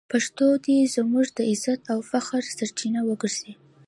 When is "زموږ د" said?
0.95-1.39